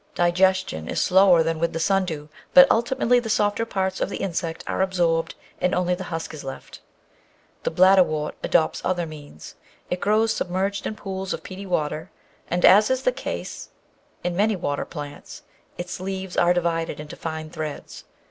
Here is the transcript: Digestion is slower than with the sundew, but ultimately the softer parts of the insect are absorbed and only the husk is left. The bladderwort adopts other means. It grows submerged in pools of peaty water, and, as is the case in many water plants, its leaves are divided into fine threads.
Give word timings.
Digestion 0.15 0.87
is 0.87 0.99
slower 0.99 1.43
than 1.43 1.59
with 1.59 1.73
the 1.73 1.79
sundew, 1.79 2.27
but 2.55 2.65
ultimately 2.71 3.19
the 3.19 3.29
softer 3.29 3.67
parts 3.67 4.01
of 4.01 4.09
the 4.09 4.17
insect 4.17 4.63
are 4.65 4.81
absorbed 4.81 5.35
and 5.59 5.75
only 5.75 5.93
the 5.93 6.05
husk 6.05 6.33
is 6.33 6.43
left. 6.43 6.81
The 7.61 7.69
bladderwort 7.69 8.33
adopts 8.41 8.81
other 8.83 9.05
means. 9.05 9.53
It 9.91 10.01
grows 10.01 10.33
submerged 10.33 10.87
in 10.87 10.95
pools 10.95 11.35
of 11.35 11.43
peaty 11.43 11.67
water, 11.67 12.09
and, 12.49 12.65
as 12.65 12.89
is 12.89 13.03
the 13.03 13.11
case 13.11 13.69
in 14.23 14.35
many 14.35 14.55
water 14.55 14.85
plants, 14.85 15.43
its 15.77 15.99
leaves 15.99 16.35
are 16.35 16.51
divided 16.51 16.99
into 16.99 17.15
fine 17.15 17.51
threads. 17.51 18.05